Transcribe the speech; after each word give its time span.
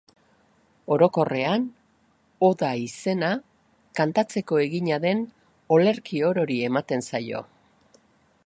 Orokorrean, 0.93 1.67
oda 2.47 2.71
izena, 2.85 3.31
kantatzeko 4.01 4.61
egina 4.65 5.01
den 5.07 5.23
olerki 5.77 6.27
orori 6.35 6.61
ematen 6.73 7.07
zaio. 7.13 7.45